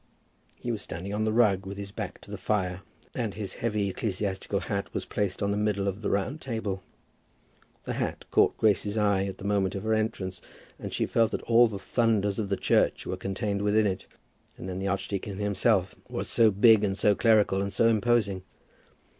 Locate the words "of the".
5.87-6.09, 12.39-12.57